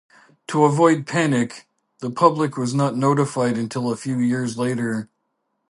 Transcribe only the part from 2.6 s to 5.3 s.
not notified until a few years later.